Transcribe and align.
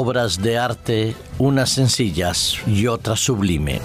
obras 0.00 0.40
de 0.40 0.56
arte, 0.56 1.16
unas 1.38 1.70
sencillas 1.70 2.56
y 2.68 2.86
otras 2.86 3.18
sublime. 3.18 3.80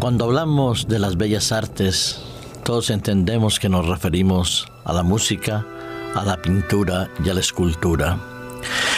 Cuando 0.00 0.24
hablamos 0.24 0.88
de 0.88 0.98
las 0.98 1.18
bellas 1.18 1.52
artes, 1.52 2.33
todos 2.64 2.88
entendemos 2.88 3.60
que 3.60 3.68
nos 3.68 3.86
referimos 3.86 4.66
a 4.84 4.94
la 4.94 5.02
música, 5.02 5.66
a 6.14 6.24
la 6.24 6.40
pintura 6.40 7.10
y 7.22 7.28
a 7.28 7.34
la 7.34 7.40
escultura. 7.40 8.18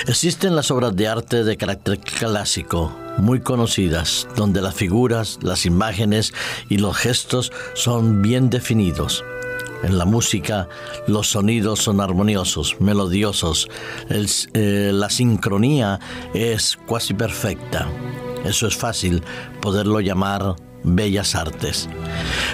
Existen 0.07 0.55
las 0.55 0.71
obras 0.71 0.95
de 0.95 1.09
arte 1.09 1.43
de 1.43 1.57
carácter 1.57 1.99
clásico, 1.99 2.97
muy 3.19 3.41
conocidas, 3.41 4.29
donde 4.37 4.63
las 4.63 4.75
figuras, 4.75 5.41
las 5.43 5.67
imágenes 5.67 6.33
y 6.69 6.79
los 6.79 6.97
gestos 6.97 7.51
son 7.75 8.23
bien 8.23 8.51
definidos. 8.51 9.25
En 9.83 9.99
la 9.99 10.05
música 10.05 10.69
los 11.09 11.29
sonidos 11.29 11.81
son 11.81 12.01
armoniosos, 12.01 12.81
melodiosos, 12.81 13.69
eh, 14.09 14.91
la 14.95 15.11
sincronía 15.11 15.99
es 16.35 16.79
casi 16.89 17.15
perfecta. 17.15 17.89
Eso 18.45 18.69
es 18.69 18.77
fácil 18.77 19.25
poderlo 19.61 19.99
llamar 19.99 20.55
bellas 20.85 21.35
artes. 21.35 21.89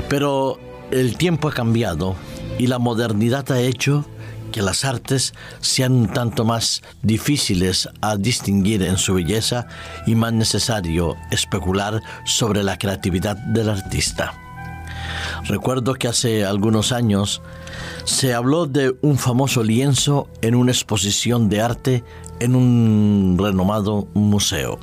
Pero 0.08 0.58
el 0.92 1.16
tiempo 1.16 1.48
ha 1.48 1.52
cambiado 1.52 2.14
y 2.58 2.66
la 2.66 2.78
modernidad 2.78 3.50
ha 3.50 3.60
hecho 3.60 4.04
que 4.52 4.60
las 4.60 4.84
artes 4.84 5.32
sean 5.60 6.12
tanto 6.12 6.44
más 6.44 6.82
difíciles 7.02 7.88
a 8.02 8.16
distinguir 8.16 8.82
en 8.82 8.98
su 8.98 9.14
belleza 9.14 9.66
y 10.06 10.14
más 10.14 10.34
necesario 10.34 11.16
especular 11.30 12.02
sobre 12.26 12.62
la 12.62 12.78
creatividad 12.78 13.36
del 13.36 13.70
artista. 13.70 14.34
Recuerdo 15.44 15.94
que 15.94 16.08
hace 16.08 16.44
algunos 16.44 16.92
años 16.92 17.40
se 18.04 18.34
habló 18.34 18.66
de 18.66 18.94
un 19.00 19.16
famoso 19.16 19.64
lienzo 19.64 20.28
en 20.42 20.54
una 20.54 20.72
exposición 20.72 21.48
de 21.48 21.62
arte 21.62 22.04
en 22.38 22.54
un 22.54 23.38
renomado 23.40 24.06
museo. 24.12 24.78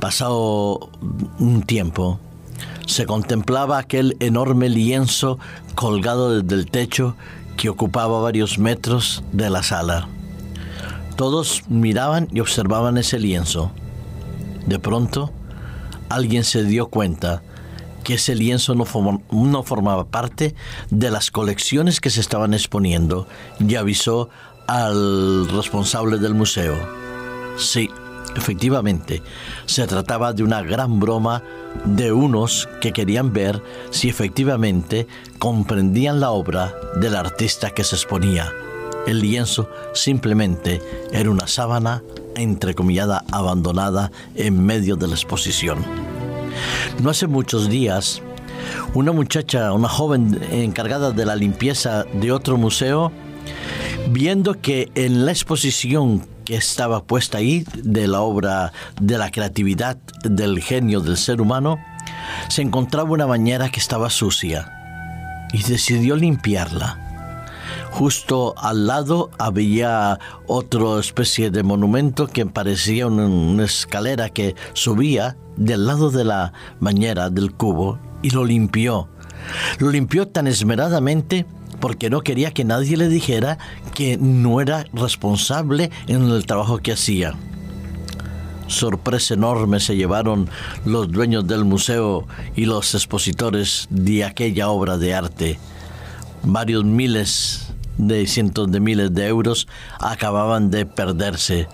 Pasado 0.00 0.90
un 1.38 1.62
tiempo, 1.62 2.18
se 2.86 3.04
contemplaba 3.06 3.78
aquel 3.78 4.16
enorme 4.20 4.68
lienzo 4.68 5.38
colgado 5.74 6.40
desde 6.40 6.54
el 6.60 6.70
techo 6.70 7.16
que 7.56 7.68
ocupaba 7.68 8.20
varios 8.20 8.58
metros 8.58 9.22
de 9.32 9.50
la 9.50 9.62
sala. 9.62 10.08
Todos 11.16 11.62
miraban 11.68 12.28
y 12.32 12.40
observaban 12.40 12.98
ese 12.98 13.18
lienzo. 13.18 13.70
De 14.66 14.78
pronto, 14.78 15.32
alguien 16.08 16.44
se 16.44 16.64
dio 16.64 16.88
cuenta 16.88 17.42
que 18.04 18.14
ese 18.14 18.34
lienzo 18.34 18.74
no, 18.74 18.84
formaba 19.64 20.06
parte 20.06 20.54
de 20.90 21.10
las 21.10 21.30
colecciones 21.30 22.00
que 22.00 22.10
se 22.10 22.20
estaban 22.20 22.54
exponiendo 22.54 23.26
y 23.58 23.74
avisó 23.74 24.28
al 24.68 25.48
responsable 25.48 26.18
del 26.18 26.34
museo. 26.34 26.76
Sí, 27.56 27.90
Efectivamente, 28.34 29.22
se 29.66 29.86
trataba 29.86 30.32
de 30.32 30.42
una 30.42 30.62
gran 30.62 30.98
broma 31.00 31.42
de 31.84 32.12
unos 32.12 32.68
que 32.80 32.92
querían 32.92 33.32
ver 33.32 33.62
si 33.90 34.08
efectivamente 34.08 35.06
comprendían 35.38 36.20
la 36.20 36.30
obra 36.30 36.74
del 36.96 37.16
artista 37.16 37.70
que 37.70 37.84
se 37.84 37.96
exponía. 37.96 38.52
El 39.06 39.20
lienzo 39.20 39.70
simplemente 39.94 40.82
era 41.12 41.30
una 41.30 41.46
sábana 41.46 42.02
entrecomillada 42.34 43.24
abandonada 43.30 44.10
en 44.34 44.64
medio 44.64 44.96
de 44.96 45.06
la 45.06 45.14
exposición. 45.14 45.84
No 47.00 47.10
hace 47.10 47.26
muchos 47.26 47.68
días, 47.68 48.22
una 48.94 49.12
muchacha, 49.12 49.72
una 49.72 49.88
joven 49.88 50.40
encargada 50.50 51.12
de 51.12 51.24
la 51.24 51.36
limpieza 51.36 52.04
de 52.14 52.32
otro 52.32 52.56
museo, 52.56 53.12
viendo 54.10 54.60
que 54.60 54.90
en 54.94 55.24
la 55.24 55.32
exposición 55.32 56.26
que 56.46 56.56
estaba 56.56 57.04
puesta 57.04 57.38
ahí 57.38 57.66
de 57.74 58.06
la 58.06 58.22
obra 58.22 58.72
de 59.00 59.18
la 59.18 59.30
creatividad 59.30 59.98
del 60.22 60.62
genio 60.62 61.00
del 61.00 61.18
ser 61.18 61.42
humano, 61.42 61.78
se 62.48 62.62
encontraba 62.62 63.10
una 63.10 63.26
bañera 63.26 63.68
que 63.68 63.80
estaba 63.80 64.08
sucia 64.08 64.72
y 65.52 65.62
decidió 65.62 66.16
limpiarla. 66.16 67.02
Justo 67.90 68.54
al 68.58 68.86
lado 68.86 69.30
había 69.38 70.18
otra 70.46 71.00
especie 71.00 71.50
de 71.50 71.62
monumento 71.62 72.26
que 72.26 72.46
parecía 72.46 73.06
una, 73.06 73.64
escalera 73.64 74.28
que 74.28 74.54
subía 74.72 75.36
del 75.56 75.86
lado 75.86 76.10
de 76.10 76.24
la 76.24 76.52
bañera 76.78 77.30
del 77.30 77.52
cubo 77.52 77.98
y 78.22 78.30
lo 78.30 78.44
limpió. 78.44 79.08
Lo 79.78 79.90
limpió 79.90 80.28
tan 80.28 80.46
esmeradamente 80.46 81.46
porque 81.80 82.10
no 82.10 82.22
quería 82.22 82.52
que 82.52 82.64
nadie 82.64 82.96
le 82.96 83.08
dijera 83.08 83.58
que 83.94 84.16
no 84.16 84.60
era 84.60 84.84
responsable 84.92 85.90
en 86.06 86.22
el 86.30 86.46
trabajo 86.46 86.78
que 86.78 86.92
hacía. 86.92 87.34
Sorpresa 88.66 89.34
enorme 89.34 89.78
se 89.78 89.96
llevaron 89.96 90.48
los 90.84 91.10
dueños 91.10 91.46
del 91.46 91.64
museo 91.64 92.26
y 92.56 92.64
los 92.64 92.94
expositores 92.94 93.86
de 93.90 94.24
aquella 94.24 94.68
obra 94.68 94.98
de 94.98 95.14
arte. 95.14 95.58
Varios 96.42 96.84
miles 96.84 97.68
de 97.96 98.26
cientos 98.26 98.70
de 98.70 98.80
miles 98.80 99.14
de 99.14 99.26
euros 99.26 99.68
acababan 100.00 100.70
de 100.70 100.84
perderse 100.84 101.68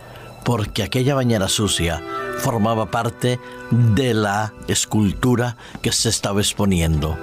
porque 0.45 0.83
aquella 0.83 1.15
bañera 1.15 1.49
sucia 1.49 2.03
formaba 2.39 2.91
parte 2.91 3.39
de 3.71 4.15
la 4.15 4.53
escultura 4.69 5.57
que 5.81 5.93
se 5.93 6.09
estaba 6.09 6.41
exponiendo. 6.41 7.17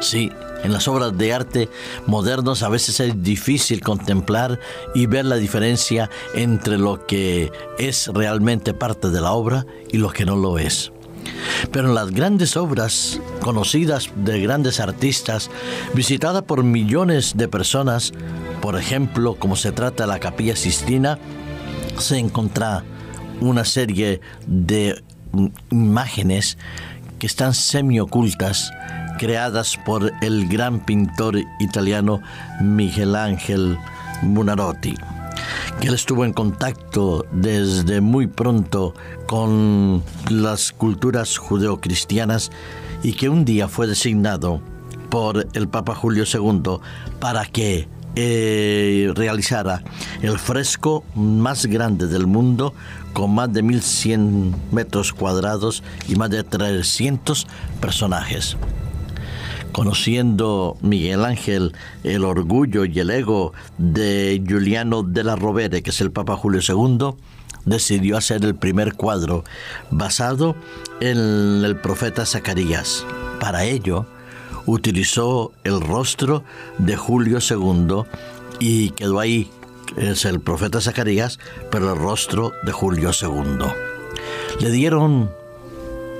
Sí, 0.00 0.30
en 0.62 0.72
las 0.72 0.88
obras 0.88 1.16
de 1.16 1.32
arte 1.32 1.68
modernos 2.06 2.62
a 2.62 2.68
veces 2.68 3.00
es 3.00 3.22
difícil 3.22 3.80
contemplar 3.80 4.58
y 4.94 5.06
ver 5.06 5.24
la 5.24 5.36
diferencia 5.36 6.10
entre 6.34 6.78
lo 6.78 7.06
que 7.06 7.50
es 7.78 8.08
realmente 8.08 8.74
parte 8.74 9.10
de 9.10 9.20
la 9.20 9.32
obra 9.32 9.66
y 9.90 9.98
lo 9.98 10.10
que 10.10 10.24
no 10.24 10.36
lo 10.36 10.58
es. 10.58 10.92
Pero 11.70 11.88
en 11.88 11.94
las 11.94 12.10
grandes 12.10 12.56
obras 12.56 13.20
conocidas 13.40 14.10
de 14.16 14.40
grandes 14.40 14.80
artistas, 14.80 15.50
visitadas 15.94 16.42
por 16.42 16.64
millones 16.64 17.36
de 17.36 17.48
personas, 17.48 18.12
por 18.60 18.78
ejemplo, 18.78 19.36
como 19.36 19.56
se 19.56 19.72
trata 19.72 20.04
de 20.04 20.08
la 20.08 20.18
Capilla 20.18 20.56
Sistina, 20.56 21.18
se 21.98 22.18
encuentra 22.18 22.84
una 23.40 23.64
serie 23.64 24.20
de 24.46 25.02
imágenes 25.70 26.58
que 27.18 27.26
están 27.26 27.54
semi-ocultas 27.54 28.72
creadas 29.18 29.76
por 29.84 30.12
el 30.20 30.48
gran 30.48 30.80
pintor 30.80 31.36
italiano 31.60 32.20
Miguel 32.60 33.16
Ángel 33.16 33.78
Buonarroti, 34.22 34.94
que 35.80 35.88
él 35.88 35.94
estuvo 35.94 36.24
en 36.24 36.32
contacto 36.32 37.26
desde 37.32 38.00
muy 38.00 38.26
pronto 38.26 38.94
con 39.26 40.02
las 40.30 40.72
culturas 40.72 41.38
judeocristianas 41.38 42.50
y 43.02 43.14
que 43.14 43.28
un 43.28 43.44
día 43.44 43.68
fue 43.68 43.86
designado 43.86 44.60
por 45.10 45.46
el 45.52 45.68
Papa 45.68 45.94
Julio 45.94 46.24
II 46.24 46.78
para 47.20 47.44
que 47.46 47.88
eh, 48.14 49.10
realizara 49.14 49.82
el 50.20 50.38
fresco 50.38 51.02
más 51.14 51.66
grande 51.66 52.06
del 52.06 52.26
mundo 52.26 52.74
con 53.12 53.34
más 53.34 53.52
de 53.52 53.62
1100 53.62 54.54
metros 54.70 55.12
cuadrados 55.12 55.82
y 56.08 56.16
más 56.16 56.30
de 56.30 56.44
300 56.44 57.46
personajes 57.80 58.56
conociendo 59.72 60.76
Miguel 60.80 61.24
Ángel 61.24 61.72
el 62.04 62.24
orgullo 62.24 62.84
y 62.84 62.98
el 62.98 63.10
ego 63.10 63.52
de 63.78 64.42
Giuliano 64.46 65.02
de 65.02 65.24
la 65.24 65.36
Rovere, 65.36 65.82
que 65.82 65.90
es 65.90 66.00
el 66.00 66.12
Papa 66.12 66.36
Julio 66.36 66.60
II, 66.66 67.14
decidió 67.64 68.16
hacer 68.16 68.44
el 68.44 68.54
primer 68.54 68.94
cuadro 68.94 69.44
basado 69.90 70.56
en 71.00 71.64
el 71.64 71.76
profeta 71.76 72.26
Zacarías. 72.26 73.04
Para 73.40 73.64
ello, 73.64 74.06
utilizó 74.66 75.52
el 75.64 75.80
rostro 75.80 76.44
de 76.78 76.96
Julio 76.96 77.38
II 77.38 78.04
y 78.60 78.90
quedó 78.90 79.20
ahí, 79.20 79.50
es 79.96 80.24
el 80.24 80.40
profeta 80.40 80.80
Zacarías, 80.80 81.38
pero 81.70 81.92
el 81.92 81.98
rostro 81.98 82.52
de 82.64 82.72
Julio 82.72 83.10
II. 83.10 83.66
Le 84.60 84.70
dieron 84.70 85.30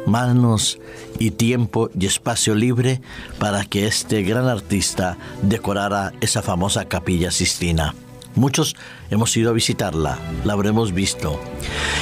manos 0.06 0.78
y 1.18 1.30
tiempo 1.30 1.90
y 1.98 2.06
espacio 2.06 2.54
libre 2.54 3.00
para 3.38 3.64
que 3.64 3.86
este 3.86 4.22
gran 4.22 4.48
artista 4.48 5.16
decorara 5.42 6.12
esa 6.20 6.42
famosa 6.42 6.86
capilla 6.86 7.30
sistina. 7.30 7.94
Muchos 8.34 8.76
hemos 9.10 9.36
ido 9.36 9.50
a 9.50 9.54
visitarla, 9.54 10.18
la 10.44 10.54
habremos 10.54 10.92
visto. 10.92 11.40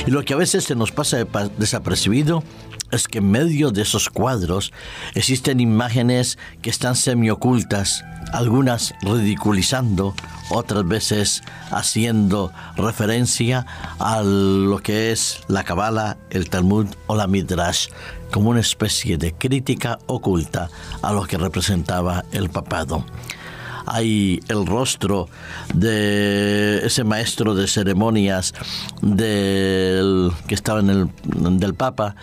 Y 0.06 0.11
lo 0.11 0.25
que 0.25 0.35
a 0.35 0.37
veces 0.37 0.65
se 0.65 0.77
nos 0.77 0.93
pasa 0.93 1.25
desapercibido 1.59 2.44
es 2.93 3.09
que 3.09 3.19
en 3.19 3.31
medio 3.31 3.71
de 3.71 3.82
esos 3.82 4.11
cuadros 4.11 4.73
existen 5.15 5.61
imágenes 5.61 6.38
que 6.62 6.71
están 6.71 6.97
semiocultas, 6.97 8.05
algunas 8.32 8.94
ridiculizando, 9.03 10.15
otras 10.50 10.87
veces 10.87 11.43
haciendo 11.71 12.53
referencia 12.76 13.67
a 13.99 14.23
lo 14.23 14.79
que 14.79 15.12
es 15.12 15.41
la 15.49 15.65
Kabbalah, 15.65 16.17
el 16.31 16.49
Talmud 16.49 16.87
o 17.06 17.17
la 17.17 17.26
Midrash, 17.26 17.88
como 18.33 18.50
una 18.50 18.61
especie 18.61 19.19
de 19.19 19.33
crítica 19.33 19.99
oculta 20.06 20.71
a 21.03 21.12
lo 21.12 21.25
que 21.25 21.38
representaba 21.38 22.25
el 22.33 22.50
papado 22.50 23.05
hay 23.87 24.41
el 24.49 24.67
rostro 24.67 25.29
de 25.75 26.85
ese 26.85 27.05
maestro 27.05 27.55
de 27.55 27.67
ceremonias 27.67 28.55
del, 29.03 30.32
que 30.47 30.55
estaba 30.55 30.81
en 30.81 30.91
el, 30.91 31.09
del 31.59 31.75
Papa 31.75 32.15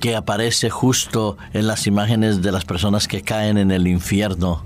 que 0.00 0.16
aparece 0.16 0.70
justo 0.70 1.36
en 1.52 1.66
las 1.66 1.86
imágenes 1.86 2.40
de 2.40 2.52
las 2.52 2.64
personas 2.64 3.06
que 3.06 3.20
caen 3.22 3.58
en 3.58 3.70
el 3.70 3.86
infierno, 3.86 4.64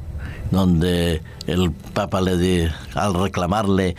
donde 0.52 1.22
el 1.48 1.72
Papa 1.72 2.20
le 2.20 2.38
di, 2.38 2.68
al 2.94 3.14
reclamarle 3.14 3.96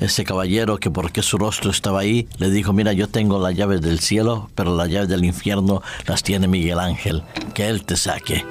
ese 0.00 0.24
caballero 0.24 0.78
que 0.78 0.90
porque 0.90 1.22
su 1.22 1.36
rostro 1.36 1.70
estaba 1.70 2.00
ahí, 2.00 2.26
le 2.38 2.50
dijo, 2.50 2.72
mira, 2.72 2.92
yo 2.94 3.08
tengo 3.08 3.38
las 3.38 3.54
llaves 3.54 3.82
del 3.82 4.00
cielo, 4.00 4.48
pero 4.54 4.74
las 4.74 4.88
llaves 4.88 5.08
del 5.08 5.24
infierno 5.24 5.82
las 6.06 6.22
tiene 6.22 6.48
Miguel 6.48 6.78
Ángel, 6.78 7.22
que 7.54 7.68
él 7.68 7.84
te 7.84 7.96
saque. 7.96 8.44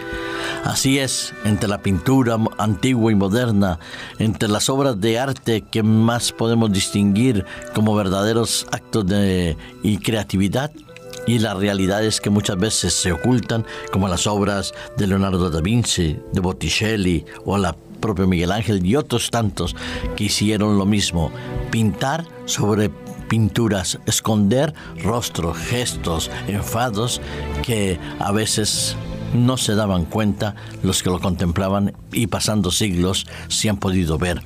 Así 0.64 1.00
es, 1.00 1.34
entre 1.46 1.70
la 1.70 1.82
pintura 1.82 2.38
antigua 2.58 3.12
y 3.12 3.16
moderna, 3.16 3.80
entre 4.20 4.50
las 4.50 4.70
obras 4.70 5.00
de 5.00 5.20
arte 5.20 5.62
que 5.62 5.84
más 5.84 6.32
podemos 6.32 6.72
distinguir 6.72 7.46
como 7.74 7.96
verdaderos 7.96 8.68
actos 8.72 9.06
de 9.08 9.58
y 9.84 9.98
creatividad, 9.98 10.72
y 11.26 11.40
las 11.40 11.58
realidades 11.58 12.22
que 12.22 12.30
muchas 12.30 12.58
veces 12.58 12.94
se 12.94 13.12
ocultan, 13.12 13.66
como 13.92 14.08
las 14.08 14.28
obras 14.28 14.74
de 14.98 15.08
Leonardo 15.08 15.50
da 15.50 15.62
Vinci, 15.62 16.18
de 16.32 16.40
Botticelli 16.40 17.26
o 17.46 17.58
la 17.58 17.76
propio 18.00 18.28
Miguel 18.28 18.52
Ángel 18.52 18.86
y 18.86 18.96
otros 18.96 19.30
tantos 19.30 19.76
que 20.16 20.26
hicieron 20.26 20.78
lo 20.78 20.86
mismo, 20.86 21.32
pintar 21.72 22.26
sobre 22.46 22.90
pinturas, 23.28 24.00
esconder 24.06 24.74
rostros, 25.04 25.58
gestos, 25.58 26.32
enfados 26.48 27.20
que 27.64 28.00
a 28.20 28.32
veces 28.32 28.96
no 29.34 29.58
se 29.58 29.76
daban 29.76 30.06
cuenta 30.06 30.56
los 30.84 31.04
que 31.04 31.10
lo 31.10 31.20
contemplaban 31.20 31.94
y 32.12 32.28
pasando 32.28 32.72
siglos 32.72 33.26
se 33.48 33.70
han 33.70 33.78
podido 33.78 34.18
ver. 34.18 34.44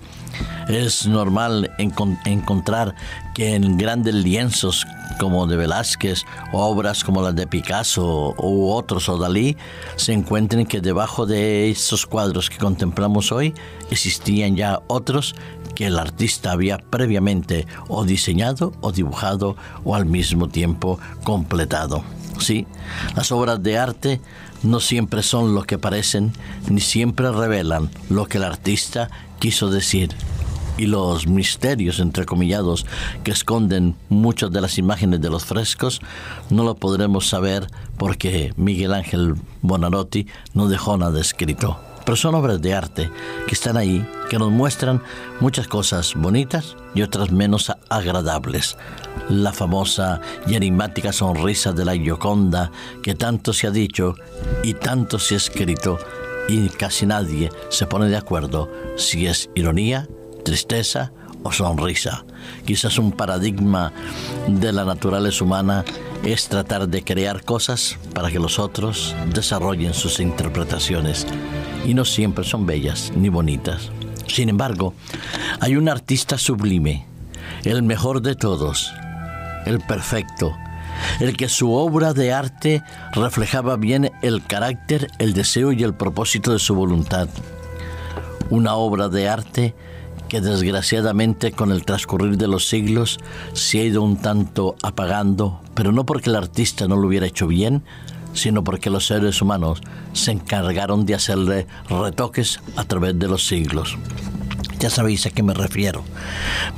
Es 0.67 1.07
normal 1.07 1.71
encontrar 1.77 2.95
que 3.33 3.55
en 3.55 3.77
grandes 3.77 4.15
lienzos 4.15 4.85
como 5.19 5.45
de 5.45 5.57
Velázquez, 5.57 6.23
obras 6.51 7.03
como 7.03 7.21
las 7.21 7.35
de 7.35 7.47
Picasso 7.47 8.33
u 8.37 8.71
otros 8.71 9.09
o 9.09 9.17
Dalí, 9.17 9.57
se 9.95 10.13
encuentren 10.13 10.65
que 10.65 10.81
debajo 10.81 11.25
de 11.25 11.69
esos 11.69 12.05
cuadros 12.05 12.49
que 12.49 12.57
contemplamos 12.57 13.31
hoy 13.31 13.53
existían 13.91 14.55
ya 14.55 14.81
otros 14.87 15.35
que 15.75 15.87
el 15.87 15.99
artista 15.99 16.51
había 16.51 16.77
previamente 16.77 17.67
o 17.87 18.03
diseñado 18.03 18.73
o 18.81 18.91
dibujado 18.91 19.55
o 19.83 19.95
al 19.95 20.05
mismo 20.05 20.47
tiempo 20.47 20.99
completado. 21.23 22.03
Sí, 22.39 22.65
las 23.15 23.31
obras 23.31 23.61
de 23.61 23.77
arte 23.77 24.21
no 24.63 24.79
siempre 24.79 25.23
son 25.23 25.55
lo 25.55 25.63
que 25.63 25.77
parecen 25.77 26.33
ni 26.69 26.81
siempre 26.81 27.31
revelan 27.31 27.89
lo 28.09 28.27
que 28.27 28.37
el 28.37 28.43
artista 28.43 29.09
quiso 29.39 29.69
decir 29.69 30.09
y 30.77 30.87
los 30.87 31.27
misterios 31.27 31.99
entrecomillados 31.99 32.85
que 33.23 33.31
esconden 33.31 33.95
muchas 34.09 34.51
de 34.51 34.61
las 34.61 34.77
imágenes 34.77 35.21
de 35.21 35.29
los 35.29 35.45
frescos 35.45 35.99
no 36.49 36.63
lo 36.63 36.75
podremos 36.75 37.27
saber 37.27 37.67
porque 37.97 38.53
Miguel 38.55 38.93
Ángel 38.93 39.35
Bonarotti 39.61 40.27
no 40.53 40.67
dejó 40.67 40.97
nada 40.97 41.19
escrito. 41.19 41.90
Pero 42.05 42.15
son 42.15 42.35
obras 42.35 42.61
de 42.61 42.73
arte 42.73 43.09
que 43.47 43.53
están 43.53 43.77
ahí, 43.77 44.05
que 44.29 44.39
nos 44.39 44.51
muestran 44.51 45.01
muchas 45.39 45.67
cosas 45.67 46.13
bonitas 46.15 46.75
y 46.95 47.01
otras 47.01 47.31
menos 47.31 47.71
agradables. 47.89 48.77
La 49.29 49.53
famosa 49.53 50.21
y 50.47 50.55
enigmática 50.55 51.13
sonrisa 51.13 51.71
de 51.73 51.85
la 51.85 51.95
Gioconda 51.95 52.71
que 53.03 53.15
tanto 53.15 53.53
se 53.53 53.67
ha 53.67 53.71
dicho 53.71 54.15
y 54.63 54.73
tanto 54.73 55.19
se 55.19 55.35
ha 55.35 55.37
escrito 55.37 55.99
y 56.47 56.69
casi 56.69 57.05
nadie 57.05 57.49
se 57.69 57.85
pone 57.85 58.07
de 58.07 58.17
acuerdo 58.17 58.69
si 58.97 59.27
es 59.27 59.49
ironía 59.55 60.07
tristeza 60.43 61.11
o 61.43 61.51
sonrisa. 61.51 62.25
Quizás 62.65 62.97
un 62.97 63.11
paradigma 63.11 63.91
de 64.47 64.71
la 64.71 64.85
naturaleza 64.85 65.43
humana 65.43 65.83
es 66.23 66.47
tratar 66.47 66.87
de 66.87 67.03
crear 67.03 67.43
cosas 67.43 67.97
para 68.13 68.29
que 68.29 68.39
los 68.39 68.59
otros 68.59 69.15
desarrollen 69.33 69.93
sus 69.93 70.19
interpretaciones 70.19 71.25
y 71.85 71.93
no 71.93 72.05
siempre 72.05 72.43
son 72.43 72.65
bellas 72.65 73.11
ni 73.15 73.29
bonitas. 73.29 73.91
Sin 74.27 74.49
embargo, 74.49 74.93
hay 75.59 75.75
un 75.75 75.89
artista 75.89 76.37
sublime, 76.37 77.05
el 77.63 77.83
mejor 77.83 78.21
de 78.21 78.35
todos, 78.35 78.93
el 79.65 79.79
perfecto, 79.79 80.55
el 81.19 81.35
que 81.35 81.49
su 81.49 81.73
obra 81.73 82.13
de 82.13 82.33
arte 82.33 82.83
reflejaba 83.13 83.75
bien 83.75 84.11
el 84.21 84.43
carácter, 84.45 85.07
el 85.19 85.33
deseo 85.33 85.71
y 85.71 85.83
el 85.83 85.93
propósito 85.93 86.53
de 86.53 86.59
su 86.59 86.75
voluntad. 86.75 87.27
Una 88.49 88.75
obra 88.75 89.09
de 89.09 89.27
arte 89.27 89.75
que 90.31 90.39
desgraciadamente 90.39 91.51
con 91.51 91.71
el 91.71 91.83
transcurrir 91.83 92.37
de 92.37 92.47
los 92.47 92.67
siglos 92.69 93.19
se 93.51 93.81
ha 93.81 93.83
ido 93.83 94.01
un 94.01 94.15
tanto 94.15 94.75
apagando, 94.81 95.59
pero 95.73 95.91
no 95.91 96.05
porque 96.05 96.29
el 96.29 96.37
artista 96.37 96.87
no 96.87 96.95
lo 96.95 97.07
hubiera 97.07 97.27
hecho 97.27 97.47
bien, 97.47 97.83
sino 98.33 98.63
porque 98.63 98.89
los 98.89 99.07
seres 99.07 99.41
humanos 99.41 99.81
se 100.13 100.31
encargaron 100.31 101.05
de 101.05 101.15
hacerle 101.15 101.67
retoques 101.89 102.59
a 102.75 102.83
través 102.83 103.17
de 103.17 103.27
los 103.27 103.45
siglos. 103.47 103.97
Ya 104.81 104.89
sabéis 104.89 105.27
a 105.27 105.29
qué 105.29 105.43
me 105.43 105.53
refiero. 105.53 106.03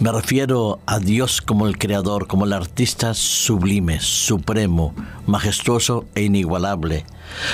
Me 0.02 0.12
refiero 0.12 0.82
a 0.86 1.00
Dios 1.00 1.42
como 1.42 1.68
el 1.68 1.78
creador, 1.78 2.28
como 2.28 2.44
el 2.44 2.52
artista 2.52 3.14
sublime, 3.14 4.02
supremo, 4.02 4.94
majestuoso 5.26 6.04
e 6.14 6.24
inigualable, 6.24 7.06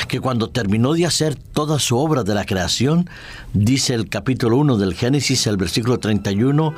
que 0.07 0.19
cuando 0.19 0.50
terminó 0.50 0.94
de 0.94 1.06
hacer 1.06 1.36
toda 1.36 1.78
su 1.78 2.00
obra 2.00 2.24
de 2.24 2.34
la 2.34 2.46
creación, 2.46 3.07
dice 3.54 3.94
el 3.94 4.10
capítulo 4.10 4.57
1 4.57 4.78
del 4.78 4.96
Génesis, 4.96 5.46
el 5.46 5.57
versículo 5.57 6.00
31, 6.00 6.74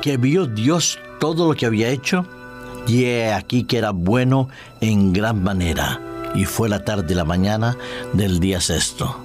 que 0.00 0.16
vio 0.16 0.46
Dios 0.46 0.98
todo 1.20 1.46
lo 1.46 1.54
que 1.54 1.66
había 1.66 1.90
hecho 1.90 2.26
y 2.88 3.04
he 3.04 3.32
aquí 3.32 3.62
que 3.62 3.78
era 3.78 3.90
bueno 3.92 4.48
en 4.80 5.12
gran 5.12 5.44
manera. 5.44 6.11
Y 6.34 6.44
fue 6.44 6.68
la 6.68 6.84
tarde 6.84 7.12
y 7.12 7.16
la 7.16 7.24
mañana 7.24 7.76
del 8.12 8.40
día 8.40 8.60
sexto. 8.60 9.16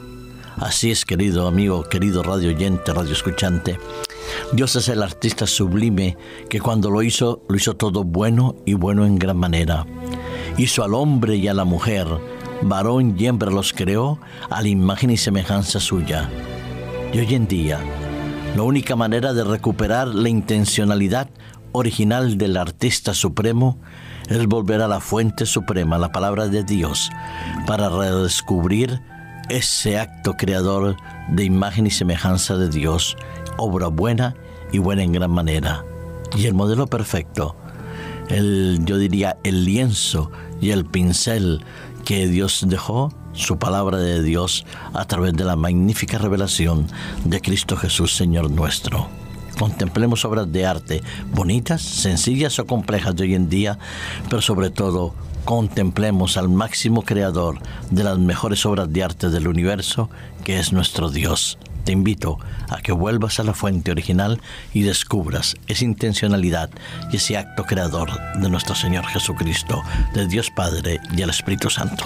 Así 0.58 0.92
es, 0.92 1.06
querido 1.06 1.48
amigo, 1.48 1.84
querido 1.84 2.24
radio 2.24 2.50
oyente, 2.50 2.94
radio 2.94 3.14
escuchante. 3.14 3.78
Dios 4.54 4.76
es 4.76 4.90
el 4.90 5.04
artista 5.04 5.46
sublime 5.46 6.18
que 6.50 6.60
cuando 6.60 6.90
lo 6.90 7.04
hizo, 7.04 7.44
lo 7.48 7.56
hizo 7.56 7.76
todo 7.76 8.04
bueno 8.04 8.56
y 8.66 8.74
bueno 8.74 9.06
en 9.06 9.20
gran 9.20 9.38
manera. 9.38 9.86
Hizo 10.58 10.84
al 10.84 10.94
hombre 10.94 11.36
y 11.36 11.48
a 11.48 11.54
la 11.54 11.66
mujer, 11.66 12.08
varón 12.62 13.16
y 13.18 13.28
hembra 13.28 13.52
los 13.52 13.74
creó 13.74 14.20
a 14.50 14.62
la 14.62 14.68
imagen 14.68 15.12
y 15.12 15.18
semejanza 15.18 15.80
suya. 15.80 16.30
Y 17.14 17.20
hoy 17.20 17.36
en 17.36 17.48
día, 17.48 17.80
la 18.56 18.64
única 18.64 18.96
manera 18.96 19.34
de 19.34 19.44
recuperar 19.44 20.08
la 20.08 20.30
intencionalidad 20.30 21.30
original 21.78 22.38
del 22.38 22.58
artista 22.58 23.14
supremo 23.14 23.80
es 24.30 24.46
volver 24.48 24.82
a 24.82 24.88
la 24.88 25.00
fuente 25.00 25.46
suprema, 25.46 25.98
la 25.98 26.12
palabra 26.12 26.48
de 26.48 26.64
Dios, 26.64 27.10
para 27.66 27.90
redescubrir 27.90 29.02
ese 29.50 29.98
acto 29.98 30.34
creador 30.34 30.98
de 31.30 31.44
imagen 31.46 31.88
y 31.88 31.92
semejanza 31.92 32.58
de 32.58 32.70
Dios, 32.70 33.16
obra 33.58 33.88
buena 33.88 34.36
y 34.72 34.80
buena 34.80 35.04
en 35.04 35.14
gran 35.14 35.32
manera. 35.32 35.86
Y 36.36 36.46
el 36.48 36.54
modelo 36.54 36.88
perfecto, 36.88 37.56
el, 38.28 38.82
yo 38.84 38.98
diría 38.98 39.38
el 39.44 39.64
lienzo 39.64 40.32
y 40.60 40.72
el 40.72 40.86
pincel 40.86 41.64
que 42.04 42.28
Dios 42.28 42.66
dejó, 42.68 43.14
su 43.34 43.60
palabra 43.60 43.98
de 43.98 44.24
Dios, 44.24 44.66
a 44.94 45.06
través 45.06 45.34
de 45.34 45.46
la 45.46 45.56
magnífica 45.56 46.18
revelación 46.18 46.88
de 47.24 47.40
Cristo 47.40 47.78
Jesús, 47.78 48.16
Señor 48.16 48.50
nuestro. 48.50 49.08
Contemplemos 49.60 50.24
obras 50.26 50.52
de 50.52 50.66
arte 50.66 51.04
bonitas, 51.34 51.82
sencillas 51.82 52.60
o 52.60 52.66
complejas 52.66 53.16
de 53.16 53.24
hoy 53.24 53.36
en 53.36 53.50
día, 53.50 53.80
pero 54.30 54.42
sobre 54.42 54.70
todo 54.70 55.16
contemplemos 55.46 56.38
al 56.38 56.50
máximo 56.50 57.04
creador 57.04 57.60
de 57.90 58.04
las 58.04 58.20
mejores 58.20 58.66
obras 58.66 58.92
de 58.92 59.04
arte 59.04 59.30
del 59.30 59.48
universo, 59.48 60.10
que 60.44 60.60
es 60.60 60.74
nuestro 60.74 61.10
Dios. 61.10 61.58
Te 61.86 61.94
invito 61.94 62.38
a 62.70 62.82
que 62.82 62.92
vuelvas 62.92 63.40
a 63.40 63.44
la 63.44 63.54
fuente 63.54 63.92
original 63.92 64.42
y 64.74 64.82
descubras 64.82 65.56
esa 65.68 65.86
intencionalidad 65.86 66.70
y 67.12 67.16
ese 67.16 67.38
acto 67.38 67.64
creador 67.64 68.10
de 68.42 68.50
nuestro 68.50 68.76
Señor 68.76 69.06
Jesucristo, 69.06 69.82
de 70.14 70.28
Dios 70.28 70.52
Padre 70.52 71.00
y 71.16 71.22
el 71.22 71.30
Espíritu 71.30 71.70
Santo. 71.70 72.06